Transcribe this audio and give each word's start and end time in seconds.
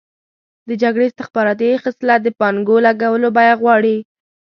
د 0.67 0.71
جګړې 0.81 1.05
استخباراتي 1.07 1.69
خصلت 1.83 2.19
د 2.23 2.29
پانګو 2.39 2.77
لګولو 2.85 3.27
بیه 3.35 3.55
غواړي. 3.61 3.97